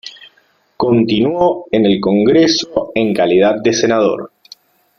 Continuó 0.77 1.67
en 1.69 1.85
el 1.85 1.99
Congreso 2.01 2.91
en 2.95 3.13
calidad 3.13 3.61
de 3.61 3.71
senador. 3.71 4.31